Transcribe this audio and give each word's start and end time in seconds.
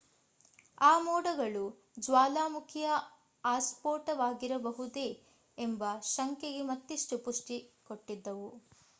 ಆ 0.81 0.99
ಮೋಡಗಳು 0.99 1.65
ಜ್ವಾಲಾಮುಖಿಯ 1.97 2.87
ಆಸ್ಪೋಟವಾಗಿರಬಹುದೇ 3.43 5.05
ಎಂಬ 5.57 5.83
ಶಂಕೆಗೆ 6.11 6.63
ಮತ್ತಿಷ್ಟು 6.71 7.17
ಪುಷ್ಟಿ 7.19 7.59
ಕೊಟ್ಟಿದ್ದವು 7.85 8.49